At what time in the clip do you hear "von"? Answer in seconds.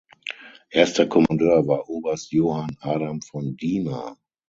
3.21-3.55